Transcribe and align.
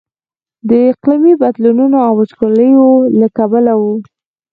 د 0.67 0.71
اقلیمي 0.91 1.33
بدلونونو 1.43 1.97
او 2.07 2.13
وچکاليو 2.19 2.85
له 3.19 3.27
کبله 3.37 3.73
و. 3.79 3.83